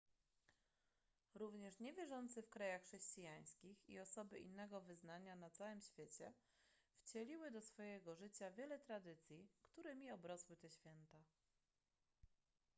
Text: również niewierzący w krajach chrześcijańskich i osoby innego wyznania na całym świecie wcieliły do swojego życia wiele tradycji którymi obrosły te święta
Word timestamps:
również 1.35 1.79
niewierzący 1.79 2.41
w 2.41 2.49
krajach 2.49 2.83
chrześcijańskich 2.83 3.89
i 3.89 3.99
osoby 3.99 4.39
innego 4.39 4.81
wyznania 4.81 5.35
na 5.35 5.49
całym 5.49 5.81
świecie 5.81 6.33
wcieliły 6.99 7.51
do 7.51 7.61
swojego 7.61 8.15
życia 8.15 8.51
wiele 8.51 8.79
tradycji 8.79 9.47
którymi 9.71 10.11
obrosły 10.11 10.57
te 10.57 10.69
święta 10.69 11.23